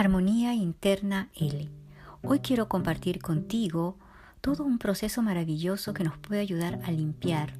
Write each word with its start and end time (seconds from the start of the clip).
Armonía 0.00 0.54
Interna 0.54 1.28
L. 1.34 1.68
Hoy 2.22 2.38
quiero 2.38 2.68
compartir 2.68 3.20
contigo 3.20 3.98
todo 4.40 4.62
un 4.62 4.78
proceso 4.78 5.22
maravilloso 5.22 5.92
que 5.92 6.04
nos 6.04 6.16
puede 6.18 6.40
ayudar 6.40 6.78
a 6.84 6.92
limpiar 6.92 7.54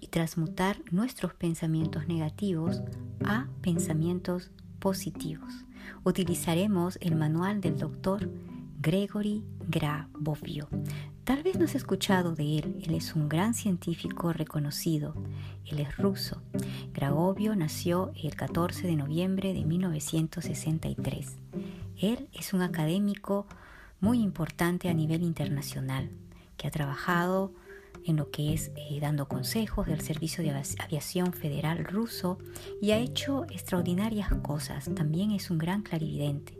y 0.00 0.06
transmutar 0.06 0.80
nuestros 0.92 1.34
pensamientos 1.34 2.06
negativos 2.06 2.82
a 3.24 3.48
pensamientos 3.62 4.52
positivos. 4.78 5.52
Utilizaremos 6.04 6.98
el 7.00 7.16
manual 7.16 7.60
del 7.60 7.76
doctor 7.76 8.30
Gregory 8.80 9.44
Grabovio. 9.66 10.68
Tal 11.24 11.42
vez 11.42 11.58
no 11.58 11.64
has 11.64 11.74
escuchado 11.74 12.36
de 12.36 12.58
él, 12.58 12.80
él 12.82 12.94
es 12.94 13.16
un 13.16 13.28
gran 13.28 13.54
científico 13.54 14.32
reconocido, 14.32 15.14
él 15.66 15.80
es 15.80 15.96
ruso. 15.96 16.42
Grabovio 16.92 17.54
nació 17.54 18.12
el 18.20 18.34
14 18.34 18.86
de 18.86 18.96
noviembre 18.96 19.54
de 19.54 19.64
1963. 19.64 21.36
Él 21.98 22.28
es 22.32 22.52
un 22.52 22.62
académico 22.62 23.46
muy 24.00 24.20
importante 24.20 24.88
a 24.88 24.94
nivel 24.94 25.22
internacional 25.22 26.10
que 26.56 26.66
ha 26.66 26.70
trabajado 26.70 27.52
en 28.04 28.16
lo 28.16 28.30
que 28.30 28.54
es 28.54 28.72
eh, 28.76 28.98
dando 29.00 29.28
consejos 29.28 29.86
del 29.86 30.00
Servicio 30.00 30.42
de 30.42 30.50
Aviación 30.78 31.32
Federal 31.32 31.84
ruso 31.84 32.38
y 32.80 32.90
ha 32.90 32.98
hecho 32.98 33.44
extraordinarias 33.50 34.32
cosas. 34.42 34.90
También 34.94 35.30
es 35.30 35.50
un 35.50 35.58
gran 35.58 35.82
clarividente. 35.82 36.58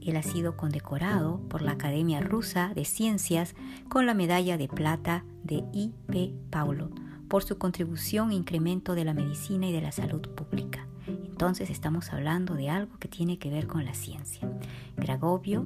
Él 0.00 0.16
ha 0.16 0.22
sido 0.22 0.56
condecorado 0.56 1.40
por 1.48 1.62
la 1.62 1.72
Academia 1.72 2.20
Rusa 2.20 2.72
de 2.74 2.84
Ciencias 2.84 3.54
con 3.88 4.06
la 4.06 4.14
medalla 4.14 4.56
de 4.56 4.68
plata 4.68 5.24
de 5.44 5.64
I.P. 5.72 6.32
Paulo 6.50 6.90
por 7.28 7.44
su 7.44 7.58
contribución 7.58 8.30
e 8.30 8.34
incremento 8.34 8.94
de 8.94 9.04
la 9.04 9.14
medicina 9.14 9.68
y 9.68 9.72
de 9.72 9.82
la 9.82 9.92
salud 9.92 10.22
pública. 10.22 10.86
Entonces 11.06 11.70
estamos 11.70 12.12
hablando 12.12 12.54
de 12.54 12.70
algo 12.70 12.98
que 12.98 13.08
tiene 13.08 13.38
que 13.38 13.50
ver 13.50 13.66
con 13.66 13.84
la 13.84 13.94
ciencia. 13.94 14.50
Gragobio 14.96 15.64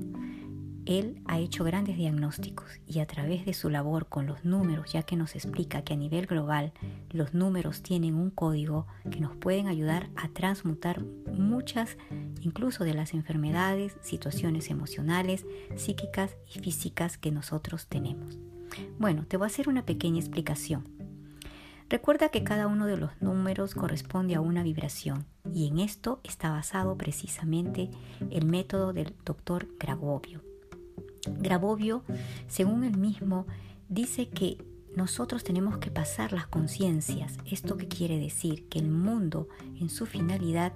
él 0.84 1.22
ha 1.26 1.38
hecho 1.38 1.62
grandes 1.62 1.96
diagnósticos 1.96 2.80
y 2.88 2.98
a 2.98 3.06
través 3.06 3.46
de 3.46 3.54
su 3.54 3.70
labor 3.70 4.08
con 4.08 4.26
los 4.26 4.44
números, 4.44 4.92
ya 4.92 5.02
que 5.02 5.16
nos 5.16 5.36
explica 5.36 5.82
que 5.82 5.94
a 5.94 5.96
nivel 5.96 6.26
global 6.26 6.72
los 7.10 7.34
números 7.34 7.82
tienen 7.82 8.14
un 8.16 8.30
código 8.30 8.86
que 9.10 9.20
nos 9.20 9.36
pueden 9.36 9.68
ayudar 9.68 10.10
a 10.16 10.28
transmutar 10.28 11.02
muchas, 11.32 11.96
incluso 12.40 12.84
de 12.84 12.94
las 12.94 13.14
enfermedades, 13.14 13.96
situaciones 14.00 14.70
emocionales, 14.70 15.46
psíquicas 15.76 16.36
y 16.52 16.58
físicas 16.58 17.16
que 17.16 17.30
nosotros 17.30 17.86
tenemos. 17.86 18.40
Bueno, 18.98 19.24
te 19.26 19.36
voy 19.36 19.46
a 19.46 19.48
hacer 19.48 19.68
una 19.68 19.84
pequeña 19.84 20.18
explicación. 20.18 21.01
Recuerda 21.92 22.30
que 22.30 22.42
cada 22.42 22.68
uno 22.68 22.86
de 22.86 22.96
los 22.96 23.10
números 23.20 23.74
corresponde 23.74 24.34
a 24.34 24.40
una 24.40 24.62
vibración 24.62 25.26
y 25.52 25.68
en 25.68 25.78
esto 25.78 26.20
está 26.24 26.48
basado 26.48 26.96
precisamente 26.96 27.90
el 28.30 28.46
método 28.46 28.94
del 28.94 29.14
doctor 29.26 29.68
Grabovio. 29.78 30.40
Grabovio, 31.26 32.02
según 32.48 32.84
él 32.84 32.96
mismo, 32.96 33.46
dice 33.90 34.30
que 34.30 34.56
nosotros 34.96 35.44
tenemos 35.44 35.76
que 35.76 35.90
pasar 35.90 36.32
las 36.32 36.46
conciencias. 36.46 37.36
¿Esto 37.44 37.76
quiere 37.76 38.18
decir? 38.18 38.70
Que 38.70 38.78
el 38.78 38.88
mundo 38.88 39.48
en 39.78 39.90
su 39.90 40.06
finalidad 40.06 40.72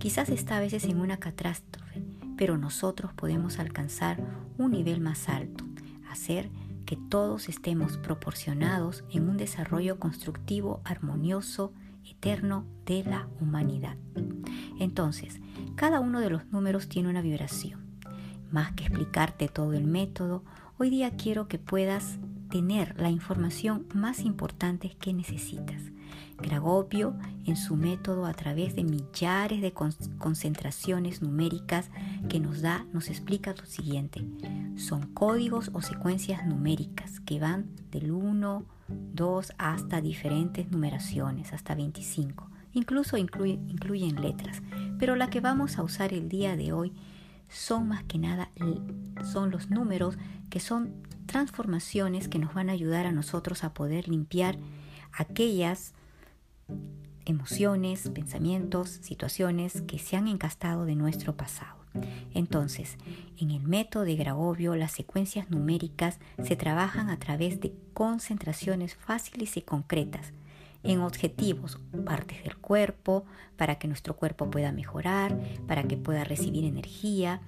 quizás 0.00 0.30
está 0.30 0.56
a 0.56 0.60
veces 0.60 0.82
en 0.86 0.98
una 0.98 1.18
catástrofe, 1.18 2.02
pero 2.36 2.58
nosotros 2.58 3.12
podemos 3.14 3.60
alcanzar 3.60 4.20
un 4.58 4.72
nivel 4.72 5.00
más 5.00 5.28
alto, 5.28 5.64
hacer 6.10 6.50
que 6.86 6.96
todos 6.96 7.48
estemos 7.48 7.98
proporcionados 7.98 9.04
en 9.10 9.28
un 9.28 9.36
desarrollo 9.36 9.98
constructivo, 9.98 10.80
armonioso, 10.84 11.72
eterno 12.04 12.64
de 12.86 13.04
la 13.04 13.28
humanidad. 13.40 13.96
Entonces, 14.78 15.40
cada 15.74 16.00
uno 16.00 16.20
de 16.20 16.30
los 16.30 16.46
números 16.46 16.88
tiene 16.88 17.08
una 17.08 17.20
vibración. 17.20 17.80
Más 18.50 18.72
que 18.72 18.84
explicarte 18.84 19.48
todo 19.48 19.72
el 19.72 19.84
método, 19.84 20.44
hoy 20.78 20.88
día 20.90 21.16
quiero 21.16 21.48
que 21.48 21.58
puedas 21.58 22.18
tener 22.48 22.98
la 23.00 23.10
información 23.10 23.86
más 23.92 24.20
importante 24.20 24.96
que 25.00 25.12
necesitas. 25.12 25.82
Gragopio 26.38 27.16
en 27.44 27.56
su 27.56 27.76
método 27.76 28.26
a 28.26 28.34
través 28.34 28.74
de 28.74 28.84
millares 28.84 29.60
de 29.62 29.72
concentraciones 29.72 31.22
numéricas 31.22 31.90
que 32.28 32.40
nos 32.40 32.60
da, 32.60 32.84
nos 32.92 33.08
explica 33.08 33.54
lo 33.54 33.66
siguiente. 33.66 34.24
Son 34.76 35.12
códigos 35.14 35.70
o 35.72 35.82
secuencias 35.82 36.46
numéricas 36.46 37.20
que 37.20 37.40
van 37.40 37.70
del 37.90 38.10
1, 38.10 38.64
2 38.88 39.52
hasta 39.58 40.00
diferentes 40.00 40.70
numeraciones, 40.70 41.52
hasta 41.52 41.74
25. 41.74 42.50
Incluso 42.72 43.16
incluyen 43.16 44.20
letras. 44.20 44.62
Pero 44.98 45.16
la 45.16 45.30
que 45.30 45.40
vamos 45.40 45.78
a 45.78 45.82
usar 45.82 46.12
el 46.12 46.28
día 46.28 46.56
de 46.56 46.72
hoy 46.72 46.92
son 47.48 47.88
más 47.88 48.04
que 48.04 48.18
nada 48.18 48.50
son 49.24 49.50
los 49.50 49.70
números 49.70 50.18
que 50.50 50.60
son 50.60 50.94
transformaciones 51.26 52.28
que 52.28 52.38
nos 52.38 52.54
van 52.54 52.68
a 52.68 52.72
ayudar 52.72 53.06
a 53.06 53.12
nosotros 53.12 53.64
a 53.64 53.72
poder 53.72 54.08
limpiar 54.08 54.58
aquellas 55.12 55.94
emociones, 57.24 58.08
pensamientos, 58.10 58.88
situaciones 59.02 59.82
que 59.82 59.98
se 59.98 60.16
han 60.16 60.28
encastado 60.28 60.84
de 60.84 60.94
nuestro 60.94 61.36
pasado. 61.36 61.76
Entonces, 62.34 62.96
en 63.38 63.50
el 63.50 63.62
método 63.62 64.04
de 64.04 64.16
Grabovio, 64.16 64.76
las 64.76 64.92
secuencias 64.92 65.50
numéricas 65.50 66.18
se 66.42 66.56
trabajan 66.56 67.10
a 67.10 67.18
través 67.18 67.60
de 67.60 67.74
concentraciones 67.94 68.94
fáciles 68.94 69.56
y 69.56 69.62
concretas 69.62 70.32
en 70.82 71.00
objetivos, 71.00 71.78
partes 72.04 72.42
del 72.44 72.56
cuerpo, 72.56 73.24
para 73.56 73.76
que 73.78 73.88
nuestro 73.88 74.16
cuerpo 74.16 74.50
pueda 74.50 74.72
mejorar, 74.72 75.38
para 75.66 75.82
que 75.84 75.96
pueda 75.96 76.24
recibir 76.24 76.64
energía, 76.64 77.40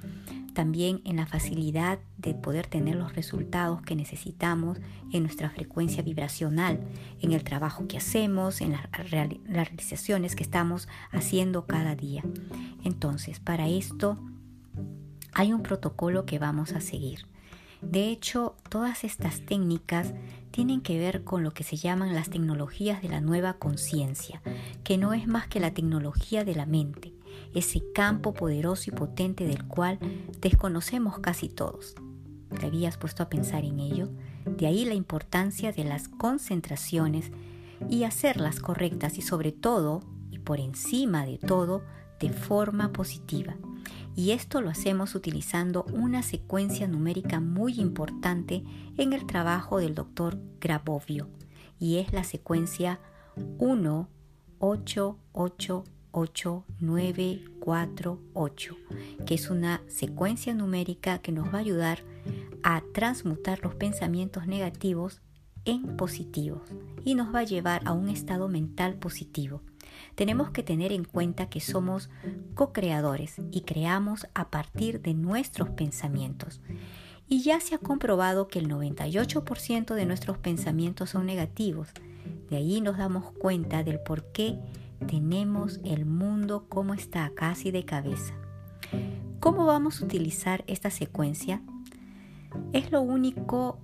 también 0.55 1.03
en 1.05 1.17
la 1.17 1.27
facilidad 1.27 2.01
de 2.17 2.35
poder 2.35 2.67
tener 2.67 2.97
los 2.97 3.15
resultados 3.15 3.81
que 3.83 3.95
necesitamos 3.95 4.79
en 5.13 5.23
nuestra 5.23 5.51
frecuencia 5.51 6.03
vibracional, 6.03 6.81
en 7.21 7.33
el 7.33 7.45
trabajo 7.45 7.87
que 7.87 7.97
hacemos, 7.97 8.61
en 8.61 8.73
las, 8.73 8.83
realizaciones 9.47 10.35
que 10.35 10.43
estamos 10.43 10.89
haciendo 11.13 11.67
cada 11.67 11.95
día. 11.95 12.25
Entonces, 12.83 13.39
para 13.39 13.69
esto 13.69 14.19
hay 15.33 15.53
un 15.53 15.63
protocolo 15.63 16.27
que 16.27 16.41
vamos 16.41 16.73
a 16.73 16.81
seguir. 16.81 17.27
De 17.81 18.09
hecho, 18.09 18.57
todas 18.69 19.05
estas 19.05 19.41
técnicas 19.47 20.13
tienen 20.51 20.81
que 20.81 20.99
ver 20.99 21.23
con 21.23 21.45
lo 21.45 21.53
que 21.53 21.63
se 21.63 21.77
llaman 21.77 22.15
las 22.15 22.31
tecnologías 22.31 23.03
de 23.03 23.09
la 23.09 23.21
nueva 23.21 23.55
conciencia, 23.55 24.43
que 24.83 24.99
no 24.99 25.15
es 25.15 25.29
más 25.29 25.47
que 25.47 25.61
la 25.61 25.73
tecnología 25.73 26.45
de 26.45 26.57
la 26.57 26.67
mente, 26.67 27.15
ese 27.55 27.83
campo 27.95 28.35
poderoso 28.35 28.91
y 28.91 28.95
potente 28.95 29.47
del 29.47 29.65
cual 29.65 29.99
desconocemos 30.41 31.21
casi 31.21 31.49
todos. 31.49 31.95
¿Te 32.59 32.67
habías 32.67 32.97
puesto 32.97 33.23
a 33.23 33.29
pensar 33.29 33.65
en 33.65 33.79
ello? 33.79 34.09
De 34.45 34.67
ahí 34.67 34.85
la 34.85 34.95
importancia 34.95 35.71
de 35.71 35.85
las 35.85 36.09
concentraciones 36.09 37.31
y 37.89 38.05
hacerlas 38.05 38.59
correctas 38.59 39.19
y 39.19 39.23
sobre 39.23 39.53
todo, 39.53 40.03
y 40.31 40.39
por 40.39 40.59
encima 40.59 41.25
de 41.27 41.39
todo, 41.39 41.83
de 42.19 42.31
forma 42.31 42.93
positiva 42.93 43.57
y 44.19 44.33
esto 44.33 44.61
lo 44.61 44.69
hacemos 44.69 45.15
utilizando 45.15 45.85
una 45.93 46.25
secuencia 46.25 46.89
numérica 46.89 47.39
muy 47.39 47.79
importante 47.79 48.65
en 48.97 49.13
el 49.13 49.27
trabajo 49.27 49.79
del 49.79 49.95
doctor 49.95 50.41
Grabovio 50.61 51.29
y 51.79 51.99
es 51.99 52.13
la 52.13 52.25
secuencia 52.25 52.99
1 53.59 54.09
8 54.59 55.19
8 55.31 55.85
8 56.11 56.65
9 56.81 57.45
4 57.61 58.21
8 58.35 58.77
que 59.25 59.35
es 59.37 59.51
una 59.51 59.83
secuencia 59.87 60.53
numérica 60.53 61.21
que 61.21 61.31
nos 61.31 61.55
va 61.55 61.59
a 61.59 61.61
ayudar 61.61 62.01
a 62.65 62.83
transmutar 62.93 63.61
los 63.63 63.77
pensamientos 63.77 64.49
negativos 64.49 65.23
en 65.65 65.97
positivos 65.97 66.63
y 67.05 67.15
nos 67.15 67.33
va 67.33 67.41
a 67.41 67.45
llevar 67.45 67.83
a 67.85 67.93
un 67.93 68.09
estado 68.09 68.49
mental 68.49 68.97
positivo 68.97 69.63
tenemos 70.15 70.51
que 70.51 70.63
tener 70.63 70.93
en 70.93 71.05
cuenta 71.05 71.49
que 71.49 71.61
somos 71.61 72.11
co-creadores 72.55 73.37
y 73.51 73.63
creamos 73.63 74.27
a 74.35 74.51
partir 74.51 75.01
de 75.01 75.15
nuestros 75.15 75.71
pensamientos. 75.71 76.61
Y 77.29 77.43
ya 77.43 77.61
se 77.61 77.75
ha 77.75 77.79
comprobado 77.79 78.49
que 78.49 78.59
el 78.59 78.69
98% 78.69 79.95
de 79.95 80.07
nuestros 80.07 80.39
pensamientos 80.39 81.11
son 81.11 81.27
negativos. 81.27 81.89
De 82.49 82.57
ahí 82.57 82.81
nos 82.81 82.97
damos 82.97 83.33
cuenta 83.33 83.83
del 83.85 84.01
por 84.01 84.25
qué 84.33 84.59
tenemos 85.07 85.81
el 85.85 86.07
mundo 86.07 86.67
como 86.69 86.95
está, 86.95 87.31
casi 87.35 87.71
de 87.71 87.85
cabeza. 87.85 88.35
¿Cómo 89.41 89.67
vamos 89.67 90.01
a 90.01 90.05
utilizar 90.05 90.65
esta 90.67 90.91
secuencia? 90.91 91.63
Es 92.73 92.91
lo 92.91 93.03
único 93.03 93.79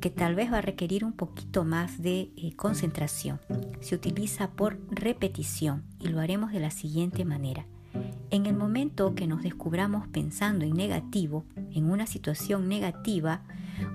que 0.00 0.10
tal 0.10 0.34
vez 0.34 0.52
va 0.52 0.58
a 0.58 0.62
requerir 0.62 1.04
un 1.04 1.12
poquito 1.12 1.64
más 1.64 2.00
de 2.00 2.30
eh, 2.36 2.54
concentración. 2.56 3.40
Se 3.80 3.94
utiliza 3.94 4.50
por 4.50 4.78
repetición 4.90 5.84
y 5.98 6.08
lo 6.08 6.20
haremos 6.20 6.52
de 6.52 6.60
la 6.60 6.70
siguiente 6.70 7.24
manera. 7.24 7.66
En 8.30 8.46
el 8.46 8.54
momento 8.54 9.14
que 9.14 9.26
nos 9.26 9.42
descubramos 9.42 10.06
pensando 10.08 10.64
en 10.64 10.74
negativo, 10.74 11.44
en 11.72 11.90
una 11.90 12.06
situación 12.06 12.68
negativa 12.68 13.42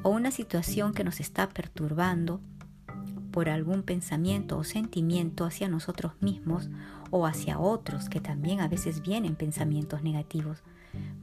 o 0.01 0.09
una 0.09 0.31
situación 0.31 0.94
que 0.94 1.03
nos 1.03 1.19
está 1.19 1.50
perturbando 1.50 2.41
por 3.31 3.50
algún 3.50 3.83
pensamiento 3.83 4.57
o 4.57 4.63
sentimiento 4.63 5.45
hacia 5.45 5.67
nosotros 5.67 6.13
mismos 6.21 6.69
o 7.15 7.27
hacia 7.27 7.60
otros 7.60 8.10
que 8.10 8.19
también 8.19 8.60
a 8.60 8.68
veces 8.68 9.04
vienen 9.04 9.36
pensamientos 9.36 10.01
negativos, 10.01 10.63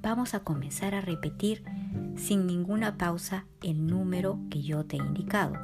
vamos 0.01 0.35
a 0.35 0.45
comenzar 0.45 0.95
a 0.95 1.01
repetir 1.01 1.65
sin 2.15 2.47
ninguna 2.47 2.97
pausa 2.97 3.45
el 3.61 3.89
número 3.89 4.39
que 4.51 4.63
yo 4.63 4.87
te 4.87 4.97
he 4.97 5.01
indicado. 5.01 5.55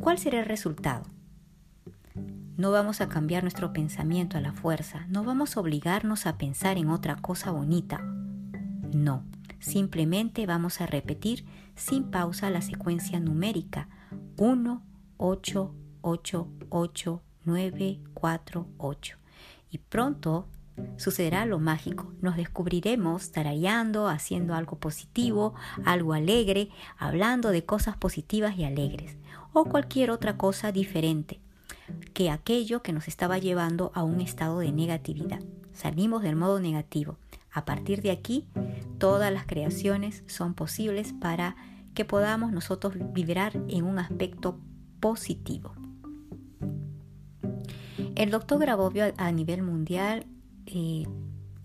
¿Cuál 0.00 0.18
será 0.18 0.40
el 0.40 0.46
resultado? 0.46 1.04
No 2.56 2.72
vamos 2.72 3.00
a 3.00 3.08
cambiar 3.08 3.44
nuestro 3.44 3.72
pensamiento 3.72 4.36
a 4.36 4.40
la 4.40 4.52
fuerza, 4.52 5.06
no 5.10 5.22
vamos 5.22 5.56
a 5.56 5.60
obligarnos 5.60 6.26
a 6.26 6.38
pensar 6.38 6.76
en 6.76 6.90
otra 6.90 7.14
cosa 7.14 7.52
bonita. 7.52 7.98
No, 8.92 9.22
simplemente 9.60 10.44
vamos 10.46 10.80
a 10.80 10.86
repetir 10.86 11.44
sin 11.76 12.10
pausa 12.10 12.50
la 12.50 12.62
secuencia 12.62 13.20
numérica 13.20 13.88
1, 14.38 14.82
8, 15.18 15.74
8, 16.00 16.48
8, 16.68 17.22
9, 17.44 18.00
4, 18.12 18.68
8. 18.78 19.18
Y 19.70 19.78
pronto 19.78 20.46
sucederá 20.96 21.46
lo 21.46 21.58
mágico. 21.58 22.12
Nos 22.20 22.36
descubriremos 22.36 23.32
tarareando, 23.32 24.08
haciendo 24.08 24.54
algo 24.54 24.78
positivo, 24.78 25.54
algo 25.84 26.12
alegre, 26.12 26.70
hablando 26.98 27.50
de 27.50 27.64
cosas 27.64 27.96
positivas 27.96 28.56
y 28.58 28.64
alegres, 28.64 29.16
o 29.52 29.64
cualquier 29.64 30.10
otra 30.10 30.36
cosa 30.36 30.72
diferente 30.72 31.40
que 32.14 32.30
aquello 32.30 32.82
que 32.82 32.92
nos 32.92 33.08
estaba 33.08 33.38
llevando 33.38 33.92
a 33.94 34.02
un 34.02 34.20
estado 34.20 34.58
de 34.58 34.72
negatividad. 34.72 35.40
Salimos 35.72 36.22
del 36.22 36.36
modo 36.36 36.60
negativo. 36.60 37.16
A 37.52 37.64
partir 37.64 38.02
de 38.02 38.10
aquí, 38.10 38.46
todas 38.98 39.32
las 39.32 39.46
creaciones 39.46 40.22
son 40.26 40.54
posibles 40.54 41.12
para 41.12 41.56
que 41.94 42.04
podamos 42.04 42.52
nosotros 42.52 42.94
vibrar 43.12 43.52
en 43.68 43.84
un 43.84 43.98
aspecto 43.98 44.58
positivo. 45.00 45.74
El 48.16 48.30
doctor 48.30 48.58
Grabovio 48.58 49.12
a 49.18 49.30
nivel 49.30 49.62
mundial 49.62 50.26
eh, 50.64 51.04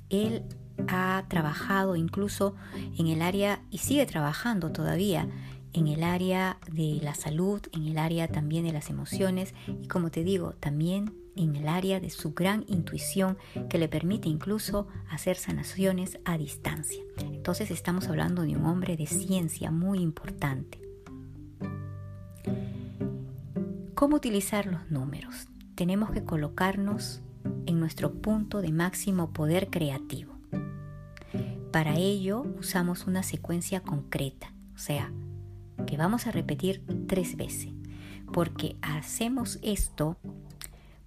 él 0.09 0.43
ha 0.89 1.23
trabajado 1.29 1.95
incluso 1.95 2.55
en 2.97 3.07
el 3.07 3.21
área 3.21 3.61
y 3.71 3.77
sigue 3.77 4.05
trabajando 4.05 4.71
todavía 4.71 5.29
en 5.71 5.87
el 5.87 6.03
área 6.03 6.57
de 6.69 6.99
la 7.01 7.15
salud, 7.15 7.61
en 7.71 7.87
el 7.87 7.97
área 7.97 8.27
también 8.27 8.65
de 8.65 8.73
las 8.73 8.89
emociones 8.89 9.53
y 9.81 9.87
como 9.87 10.11
te 10.11 10.25
digo, 10.25 10.51
también 10.59 11.13
en 11.37 11.55
el 11.55 11.69
área 11.69 12.01
de 12.01 12.09
su 12.09 12.33
gran 12.33 12.65
intuición 12.67 13.37
que 13.69 13.77
le 13.77 13.87
permite 13.87 14.27
incluso 14.27 14.89
hacer 15.09 15.37
sanaciones 15.37 16.19
a 16.25 16.37
distancia. 16.37 17.01
Entonces 17.19 17.71
estamos 17.71 18.09
hablando 18.09 18.41
de 18.41 18.57
un 18.57 18.65
hombre 18.65 18.97
de 18.97 19.07
ciencia 19.07 19.71
muy 19.71 19.99
importante. 19.99 20.81
¿Cómo 23.95 24.17
utilizar 24.17 24.65
los 24.65 24.91
números? 24.91 25.50
Tenemos 25.81 26.11
que 26.11 26.23
colocarnos 26.23 27.23
en 27.65 27.79
nuestro 27.79 28.13
punto 28.13 28.61
de 28.61 28.71
máximo 28.71 29.33
poder 29.33 29.71
creativo. 29.71 30.35
Para 31.71 31.95
ello 31.95 32.45
usamos 32.59 33.07
una 33.07 33.23
secuencia 33.23 33.81
concreta, 33.81 34.53
o 34.75 34.77
sea, 34.77 35.11
que 35.87 35.97
vamos 35.97 36.27
a 36.27 36.31
repetir 36.31 36.83
tres 37.07 37.35
veces, 37.35 37.69
porque 38.31 38.75
hacemos 38.83 39.57
esto 39.63 40.17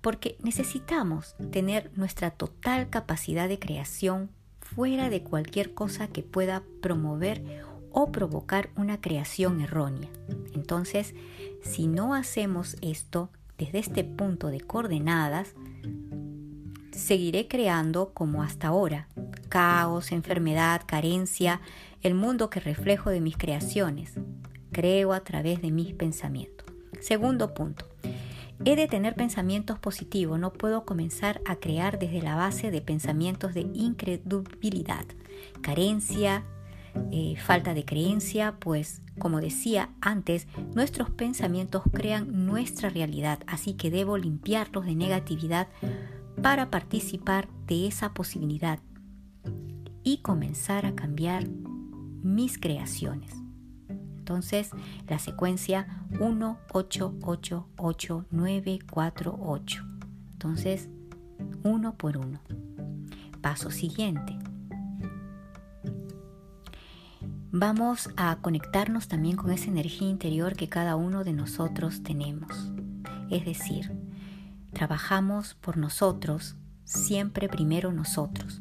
porque 0.00 0.38
necesitamos 0.42 1.36
tener 1.52 1.96
nuestra 1.96 2.32
total 2.32 2.90
capacidad 2.90 3.48
de 3.48 3.60
creación 3.60 4.28
fuera 4.58 5.08
de 5.08 5.22
cualquier 5.22 5.72
cosa 5.74 6.08
que 6.08 6.24
pueda 6.24 6.64
promover 6.82 7.62
o 7.92 8.10
provocar 8.10 8.70
una 8.74 9.00
creación 9.00 9.60
errónea. 9.60 10.10
Entonces, 10.52 11.14
si 11.62 11.86
no 11.86 12.12
hacemos 12.12 12.76
esto 12.82 13.30
desde 13.58 13.78
este 13.78 14.04
punto 14.04 14.48
de 14.48 14.60
coordenadas, 14.60 15.54
seguiré 16.92 17.48
creando 17.48 18.12
como 18.12 18.42
hasta 18.42 18.68
ahora, 18.68 19.08
caos, 19.48 20.12
enfermedad, 20.12 20.82
carencia, 20.86 21.60
el 22.02 22.14
mundo 22.14 22.50
que 22.50 22.60
reflejo 22.60 23.10
de 23.10 23.20
mis 23.20 23.36
creaciones. 23.36 24.14
Creo 24.72 25.12
a 25.12 25.20
través 25.20 25.62
de 25.62 25.70
mis 25.70 25.94
pensamientos. 25.94 26.66
Segundo 27.00 27.54
punto. 27.54 27.86
He 28.64 28.76
de 28.76 28.86
tener 28.86 29.14
pensamientos 29.14 29.78
positivos, 29.78 30.38
no 30.38 30.52
puedo 30.52 30.84
comenzar 30.84 31.40
a 31.44 31.56
crear 31.56 31.98
desde 31.98 32.22
la 32.22 32.36
base 32.36 32.70
de 32.70 32.80
pensamientos 32.80 33.52
de 33.52 33.68
incredulidad, 33.74 35.04
carencia, 35.60 36.44
eh, 37.10 37.36
falta 37.36 37.74
de 37.74 37.84
creencia, 37.84 38.56
pues 38.58 39.02
como 39.18 39.40
decía 39.40 39.90
antes, 40.00 40.48
nuestros 40.74 41.10
pensamientos 41.10 41.82
crean 41.92 42.46
nuestra 42.46 42.88
realidad, 42.88 43.40
así 43.46 43.74
que 43.74 43.90
debo 43.90 44.18
limpiarlos 44.18 44.86
de 44.86 44.94
negatividad 44.94 45.68
para 46.42 46.70
participar 46.70 47.48
de 47.66 47.86
esa 47.86 48.12
posibilidad 48.12 48.80
y 50.02 50.18
comenzar 50.18 50.86
a 50.86 50.94
cambiar 50.94 51.48
mis 51.48 52.58
creaciones. 52.58 53.32
Entonces, 53.88 54.70
la 55.06 55.18
secuencia 55.18 56.06
1, 56.18 56.58
8, 56.72 57.14
8, 57.22 57.68
8, 57.76 58.26
9, 58.30 58.78
4, 58.90 59.38
8. 59.40 59.84
Entonces, 60.32 60.88
uno 61.62 61.96
por 61.96 62.16
uno. 62.16 62.40
Paso 63.40 63.70
siguiente. 63.70 64.38
Vamos 67.56 68.10
a 68.16 68.36
conectarnos 68.42 69.08
también 69.08 69.36
con 69.36 69.50
esa 69.50 69.66
energía 69.70 70.08
interior 70.08 70.56
que 70.56 70.68
cada 70.68 70.96
uno 70.96 71.24
de 71.24 71.32
nosotros 71.32 72.02
tenemos. 72.02 72.72
Es 73.30 73.44
decir, 73.44 73.92
Trabajamos 74.74 75.54
por 75.54 75.76
nosotros, 75.76 76.56
siempre 76.82 77.48
primero 77.48 77.92
nosotros, 77.92 78.60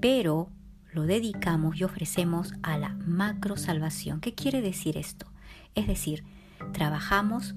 pero 0.00 0.48
lo 0.92 1.02
dedicamos 1.02 1.76
y 1.78 1.84
ofrecemos 1.84 2.54
a 2.62 2.78
la 2.78 2.96
macro 3.06 3.58
salvación. 3.58 4.20
¿Qué 4.20 4.34
quiere 4.34 4.62
decir 4.62 4.96
esto? 4.96 5.26
Es 5.74 5.86
decir, 5.86 6.24
trabajamos 6.72 7.54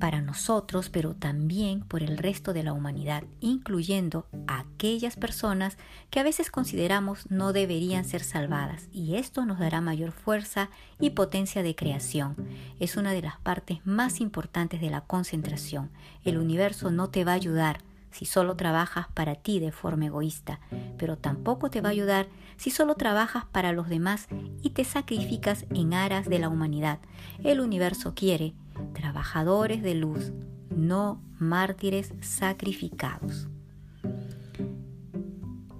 para 0.00 0.20
nosotros, 0.20 0.88
pero 0.90 1.14
también 1.14 1.82
por 1.82 2.02
el 2.02 2.18
resto 2.18 2.52
de 2.52 2.64
la 2.64 2.72
humanidad, 2.72 3.22
incluyendo 3.38 4.26
aquellas 4.48 5.14
personas 5.14 5.78
que 6.10 6.18
a 6.18 6.24
veces 6.24 6.50
consideramos 6.50 7.30
no 7.30 7.52
deberían 7.52 8.04
ser 8.04 8.24
salvadas, 8.24 8.88
y 8.92 9.14
esto 9.14 9.46
nos 9.46 9.60
dará 9.60 9.80
mayor 9.80 10.10
fuerza 10.10 10.70
y 10.98 11.10
potencia 11.10 11.62
de 11.62 11.76
creación. 11.76 12.34
Es 12.80 12.96
una 12.96 13.12
de 13.12 13.22
las 13.22 13.38
partes 13.38 13.78
más 13.84 14.20
importantes 14.20 14.80
de 14.80 14.90
la 14.90 15.02
concentración. 15.02 15.90
El 16.24 16.38
universo 16.38 16.90
no 16.90 17.10
te 17.10 17.24
va 17.24 17.32
a 17.32 17.36
ayudar 17.36 17.80
si 18.10 18.24
solo 18.24 18.56
trabajas 18.56 19.06
para 19.14 19.36
ti 19.36 19.60
de 19.60 19.70
forma 19.70 20.06
egoísta, 20.06 20.58
pero 20.98 21.16
tampoco 21.16 21.70
te 21.70 21.80
va 21.80 21.90
a 21.90 21.92
ayudar 21.92 22.26
si 22.56 22.70
solo 22.70 22.94
trabajas 22.94 23.44
para 23.52 23.72
los 23.72 23.88
demás 23.88 24.26
y 24.62 24.70
te 24.70 24.84
sacrificas 24.84 25.64
en 25.70 25.94
aras 25.94 26.28
de 26.28 26.38
la 26.38 26.48
humanidad. 26.48 26.98
El 27.44 27.60
universo 27.60 28.14
quiere 28.14 28.54
trabajadores 28.92 29.82
de 29.82 29.94
luz, 29.94 30.32
no 30.70 31.22
mártires 31.38 32.12
sacrificados. 32.20 33.48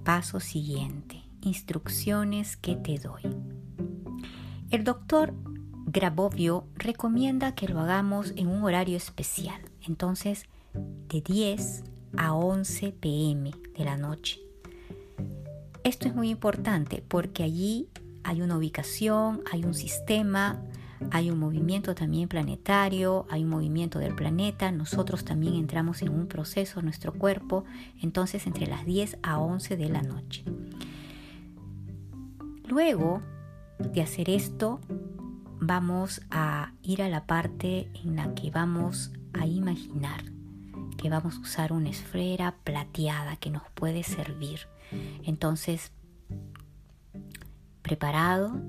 Paso 0.05 0.41
siguiente. 0.41 1.23
Instrucciones 1.43 2.57
que 2.57 2.77
te 2.77 2.99
doy. 2.99 3.23
El 4.71 4.85
doctor 4.85 5.35
Grabovio 5.87 6.65
recomienda 6.75 7.55
que 7.55 7.67
lo 7.67 7.81
hagamos 7.81 8.33
en 8.37 8.47
un 8.47 8.63
horario 8.63 8.97
especial, 8.97 9.61
entonces 9.87 10.45
de 11.09 11.21
10 11.21 11.85
a 12.17 12.35
11 12.35 12.93
pm 12.93 13.53
de 13.77 13.85
la 13.85 13.97
noche. 13.97 14.41
Esto 15.83 16.09
es 16.09 16.15
muy 16.15 16.29
importante 16.31 17.03
porque 17.07 17.43
allí 17.43 17.89
hay 18.23 18.43
una 18.43 18.57
ubicación, 18.57 19.43
hay 19.51 19.65
un 19.65 19.75
sistema, 19.75 20.63
hay 21.11 21.31
un 21.31 21.39
movimiento 21.39 21.95
también 21.95 22.29
planetario, 22.29 23.27
hay 23.31 23.45
un 23.45 23.51
movimiento 23.51 23.99
del 23.99 24.15
planeta, 24.15 24.71
nosotros 24.71 25.25
también 25.25 25.55
entramos 25.55 26.03
en 26.03 26.11
un 26.11 26.27
proceso, 26.27 26.83
nuestro 26.83 27.13
cuerpo, 27.13 27.65
entonces 28.03 28.47
entre 28.47 28.67
las 28.67 28.85
10 28.85 29.19
a 29.23 29.39
11 29.39 29.77
de 29.77 29.89
la 29.89 30.03
noche. 30.03 30.45
Luego 32.69 33.23
de 33.79 34.03
hacer 34.03 34.31
esto, 34.31 34.81
vamos 35.61 36.21
a 36.31 36.73
ir 36.83 37.03
a 37.03 37.09
la 37.09 37.27
parte 37.27 37.91
en 38.05 38.17
la 38.17 38.35
que 38.35 38.51
vamos 38.51 39.13
a 39.33 39.47
imaginar 39.47 40.23
que 41.01 41.09
vamos 41.09 41.37
a 41.37 41.41
usar 41.41 41.73
una 41.73 41.89
esfera 41.89 42.57
plateada 42.63 43.37
que 43.37 43.51
nos 43.51 43.63
puede 43.71 44.03
servir. 44.03 44.61
Entonces, 45.25 45.93
preparado, 47.81 48.61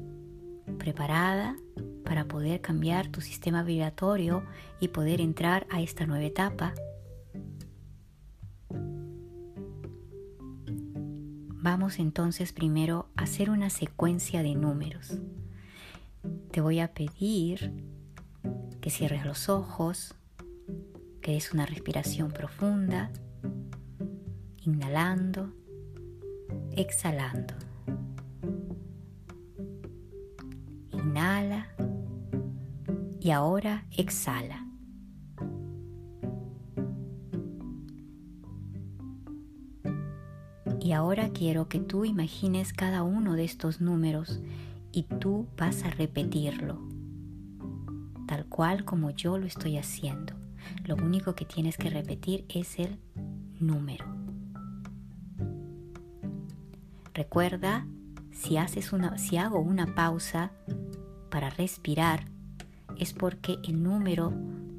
preparada 0.78 1.56
para 2.04 2.26
poder 2.26 2.62
cambiar 2.62 3.08
tu 3.08 3.22
sistema 3.22 3.64
vibratorio 3.64 4.44
y 4.80 4.90
poder 4.90 5.22
entrar 5.22 5.68
a 5.70 5.82
esta 5.82 6.06
nueva 6.06 6.26
etapa. 6.26 6.74
Vamos 11.64 12.00
entonces 12.00 12.54
primero 12.54 13.08
a 13.16 13.24
hacer 13.24 13.52
una 13.52 13.70
secuencia 13.70 14.42
de 14.42 14.56
números. 14.56 15.20
Te 16.52 16.60
voy 16.60 16.80
a 16.80 16.94
pedir 16.94 17.72
que 18.82 18.90
cierres 18.90 19.26
los 19.26 19.48
ojos, 19.48 20.16
que 21.22 21.34
des 21.34 21.54
una 21.54 21.68
respiración 21.68 22.32
profunda, 22.32 23.12
inhalando, 24.64 25.54
exhalando. 26.76 27.54
Inhala 31.22 31.68
y 33.20 33.30
ahora 33.30 33.86
exhala. 33.96 34.66
Y 40.80 40.94
ahora 40.94 41.30
quiero 41.30 41.70
que 41.70 41.80
tú 41.80 42.06
imagines 42.06 42.74
cada 42.74 43.04
uno 43.04 43.36
de 43.36 43.44
estos 43.44 43.82
números 43.82 44.42
y 44.92 45.04
tú 45.04 45.48
vas 45.58 45.84
a 45.84 45.92
repetirlo, 45.92 46.82
tal 48.28 48.48
cual 48.48 48.84
como 48.84 49.12
yo 49.12 49.38
lo 49.38 49.46
estoy 49.46 49.78
haciendo. 49.78 50.34
Lo 50.86 50.96
único 50.96 51.36
que 51.36 51.46
tienes 51.46 51.78
que 51.78 51.92
repetir 51.92 52.46
es 52.50 52.80
el 52.80 52.98
número. 53.60 54.06
Recuerda, 57.14 57.86
si, 58.32 58.58
haces 58.58 58.92
una, 58.92 59.20
si 59.20 59.38
hago 59.38 59.60
una 59.60 59.94
pausa 59.94 60.52
para 61.32 61.50
respirar, 61.50 62.26
es 63.00 63.14
porque 63.14 63.58
el 63.64 63.82
número 63.82 64.32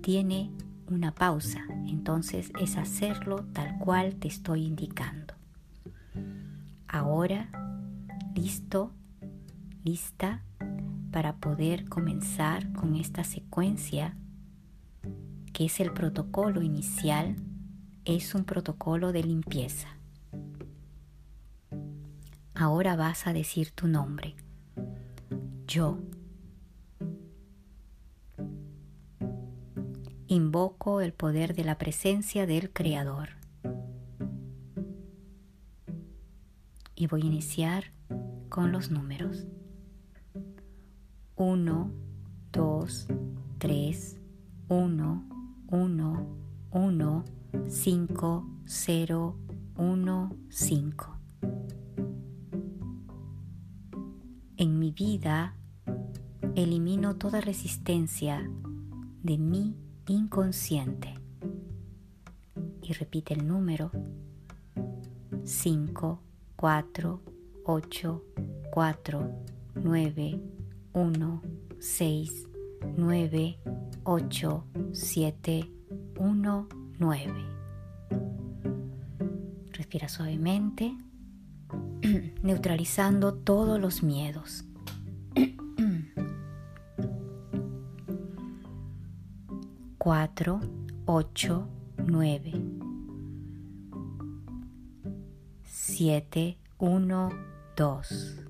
tiene 0.03 0.53
una 0.87 1.13
pausa. 1.13 1.65
Entonces 1.89 2.53
es 2.61 2.77
hacerlo 2.77 3.45
tal 3.53 3.79
cual 3.79 4.15
te 4.15 4.29
estoy 4.29 4.65
indicando. 4.65 5.35
Ahora, 6.87 7.49
listo, 8.37 8.93
lista 9.83 10.43
para 11.11 11.37
poder 11.37 11.89
comenzar 11.89 12.73
con 12.73 12.95
esta 12.95 13.25
secuencia 13.25 14.17
que 15.53 15.67
es 15.67 15.81
el 15.81 15.93
protocolo 15.93 16.63
inicial, 16.63 17.37
es 18.05 18.35
un 18.35 18.45
protocolo 18.45 19.13
de 19.13 19.23
limpieza. 19.23 19.89
Ahora 22.55 22.97
vas 22.97 23.27
a 23.27 23.33
decir 23.33 23.71
tu 23.71 23.87
nombre. 23.87 24.35
Yo. 25.67 25.99
Invoco 30.33 31.03
el 31.03 31.13
poder 31.13 31.55
de 31.55 31.63
la 31.63 31.77
presencia 31.77 32.47
del 32.47 32.73
Creador. 32.73 33.29
Y 36.95 37.07
voy 37.07 37.21
a 37.21 37.27
iniciar 37.27 37.93
con 38.49 38.73
los 38.73 38.91
números. 38.91 39.45
1, 41.37 41.93
2, 42.51 43.09
3, 43.59 44.21
1, 44.69 45.29
1, 45.67 46.27
1, 46.71 47.25
5, 47.69 48.51
0, 48.65 49.37
1, 49.77 50.37
5. 50.49 51.19
En 54.57 54.79
mi 54.79 54.93
vida 54.93 55.59
elimino 56.55 57.17
toda 57.17 57.43
resistencia 57.43 58.51
de 59.23 59.37
mi 59.37 59.82
inconsciente. 60.07 61.15
Y 62.83 62.93
repite 62.93 63.35
el 63.35 63.47
número 63.47 63.91
5, 65.45 66.21
4, 66.57 67.21
8, 67.65 68.25
4, 68.73 69.31
9, 69.75 70.41
1, 70.93 71.43
6, 71.79 72.49
9, 72.97 73.59
8, 74.05 74.65
7, 74.93 75.73
1, 76.19 76.69
9. 76.99 77.33
Respira 79.73 80.09
suavemente, 80.09 80.97
neutralizando 82.43 83.35
todos 83.35 83.81
los 83.81 84.03
miedos. 84.03 84.65
4, 90.05 90.59
8, 91.07 91.69
9. 92.09 92.53
7, 95.63 96.59
1, 96.79 97.31
2. 97.77 98.45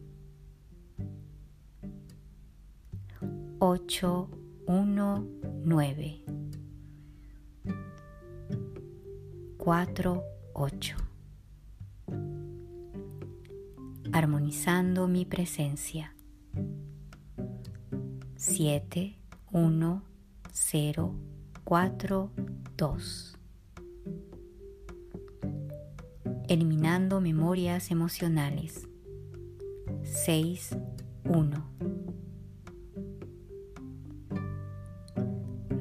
8, 3.59 4.28
1, 4.66 5.26
9. 5.66 6.25
4, 9.59 10.23
8. 10.54 10.97
Armonizando 14.11 15.06
mi 15.06 15.26
presencia. 15.26 16.14
7, 18.37 19.18
1, 19.50 20.02
0, 20.50 21.32
4, 21.64 22.31
2. 22.76 23.38
Eliminando 26.49 27.21
memorias 27.21 27.90
emocionales. 27.90 28.88
6, 30.02 30.76
1. 31.25 31.64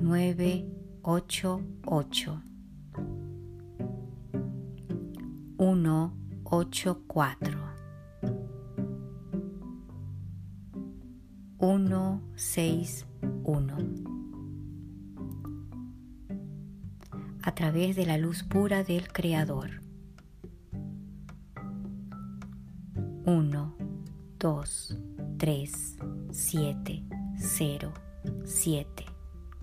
9, 0.01 0.65
8, 1.01 1.61
a 17.43 17.55
través 17.55 17.95
de 17.95 18.05
la 18.05 18.17
luz 18.17 18.43
pura 18.43 18.83
del 18.83 19.11
Creador. 19.11 19.81
1, 23.25 23.75
2, 24.39 24.97
3, 25.37 25.97
7, 26.31 27.03
0, 27.37 27.93
7, 28.45 29.05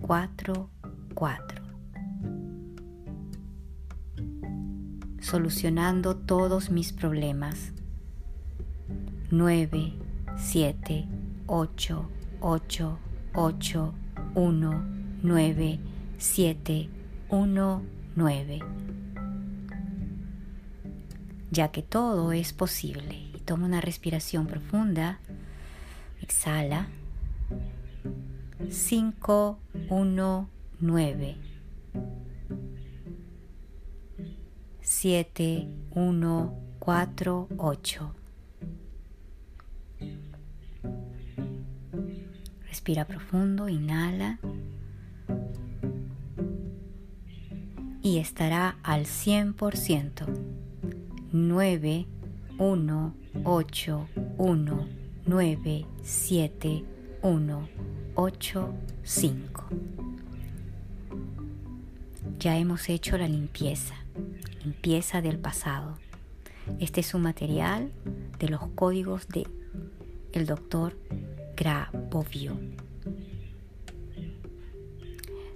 4, 0.01 0.69
4. 1.13 1.61
Solucionando 5.21 6.15
todos 6.15 6.71
mis 6.71 6.91
problemas. 6.91 7.73
9, 9.31 9.93
7, 10.37 11.07
8, 11.47 12.09
8, 12.41 12.99
8, 13.35 13.93
1, 14.35 14.83
9, 15.21 15.79
7, 16.17 16.89
1, 17.29 17.83
9. 18.15 18.59
Ya 21.51 21.67
que 21.69 21.83
todo 21.83 22.31
es 22.31 22.53
posible. 22.53 23.31
Toma 23.45 23.65
una 23.65 23.81
respiración 23.81 24.47
profunda. 24.47 25.19
Exhala. 26.21 26.87
5, 28.69 29.59
1, 29.89 30.49
9. 30.79 31.37
7, 34.81 35.67
1, 35.91 36.53
4, 36.79 37.47
8. 37.57 38.15
Respira 42.67 43.05
profundo, 43.05 43.69
inhala. 43.69 44.39
Y 48.09 48.17
estará 48.17 48.77
al 48.81 49.05
100%. 49.05 50.25
9, 51.31 52.07
1, 52.57 53.13
8, 53.43 54.07
1, 54.37 54.87
9, 55.27 55.85
7, 56.01 56.85
1, 57.21 57.69
8, 58.15 58.73
5. 59.03 59.63
ya 62.39 62.57
hemos 62.57 62.87
hecho 62.89 63.17
la 63.17 63.27
limpieza, 63.27 63.95
limpieza 64.63 65.21
del 65.21 65.37
pasado. 65.37 65.99
Este 66.79 67.01
es 67.01 67.13
un 67.13 67.21
material 67.21 67.91
de 68.39 68.47
los 68.47 68.61
códigos 68.69 69.27
de 69.27 69.45
el 70.31 70.45
doctor 70.47 70.97
Grabovio. 71.55 72.57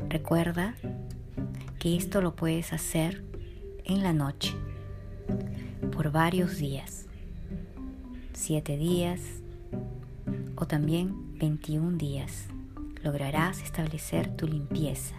Recuerda 0.10 0.76
que 1.84 1.98
esto 1.98 2.22
lo 2.22 2.34
puedes 2.34 2.72
hacer 2.72 3.26
en 3.84 4.04
la 4.04 4.14
noche 4.14 4.56
por 5.92 6.14
varios 6.14 6.58
días, 6.58 7.08
siete 8.32 8.78
días 8.78 9.20
o 10.56 10.66
también 10.66 11.38
21 11.40 11.98
días. 11.98 12.48
Lograrás 13.04 13.62
establecer 13.62 14.34
tu 14.38 14.48
limpieza. 14.48 15.14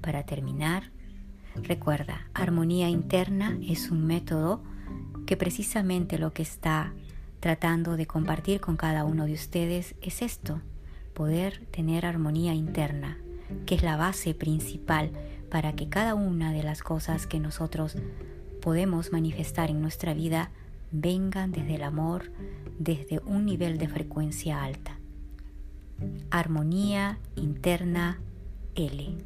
Para 0.00 0.22
terminar, 0.22 0.92
recuerda, 1.56 2.30
armonía 2.32 2.88
interna 2.88 3.58
es 3.62 3.90
un 3.90 4.06
método 4.06 4.62
que 5.26 5.36
precisamente 5.36 6.16
lo 6.16 6.32
que 6.32 6.40
está 6.40 6.94
tratando 7.38 7.98
de 7.98 8.06
compartir 8.06 8.62
con 8.62 8.78
cada 8.78 9.04
uno 9.04 9.26
de 9.26 9.34
ustedes 9.34 9.94
es 10.00 10.22
esto, 10.22 10.62
poder 11.12 11.66
tener 11.66 12.06
armonía 12.06 12.54
interna, 12.54 13.18
que 13.66 13.74
es 13.74 13.82
la 13.82 13.98
base 13.98 14.32
principal 14.32 15.12
para 15.50 15.74
que 15.74 15.88
cada 15.88 16.14
una 16.14 16.52
de 16.52 16.62
las 16.62 16.82
cosas 16.82 17.26
que 17.26 17.40
nosotros 17.40 17.96
podemos 18.62 19.12
manifestar 19.12 19.70
en 19.70 19.80
nuestra 19.80 20.14
vida 20.14 20.50
vengan 20.92 21.52
desde 21.52 21.76
el 21.76 21.82
amor, 21.82 22.30
desde 22.78 23.20
un 23.26 23.44
nivel 23.44 23.78
de 23.78 23.88
frecuencia 23.88 24.62
alta. 24.62 24.98
Armonía 26.30 27.18
interna 27.36 28.18
L. 28.74 29.18